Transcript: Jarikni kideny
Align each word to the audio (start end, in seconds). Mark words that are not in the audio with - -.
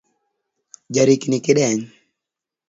Jarikni 0.97 1.39
kideny 1.45 1.85